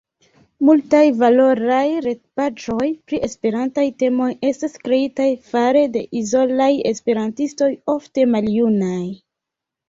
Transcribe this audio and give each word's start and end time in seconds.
Multaj 0.67 1.01
valoraj 1.23 1.81
retpaĝoj 2.05 2.87
pri 3.11 3.19
esperantaj 3.27 3.83
temoj 4.05 4.29
estas 4.53 4.79
kreitaj 4.87 5.27
fare 5.51 5.85
de 5.99 6.03
izolaj 6.23 6.71
esperantistoj, 6.95 7.71
ofte 7.99 8.27
maljunaj. 8.33 8.99